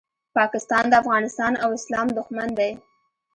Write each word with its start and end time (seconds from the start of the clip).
پاکستان 0.37 0.83
د 0.89 0.93
افغانستان 1.01 1.53
او 1.63 1.69
اسلام 1.79 2.07
دوښمن 2.17 2.49
دی 2.59 2.71